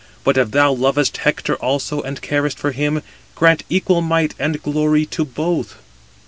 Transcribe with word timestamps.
But 0.23 0.35
if 0.35 0.49
thou 0.49 0.71
lovest 0.73 1.17
Hector 1.17 1.53
also, 1.57 2.01
and 2.01 2.23
carest 2.23 2.57
for 2.57 2.71
him, 2.71 3.03
grant 3.35 3.61
equal 3.69 4.01
might 4.01 4.33
and 4.39 4.59
glory 4.63 5.05
to 5.05 5.23
both." 5.23 5.75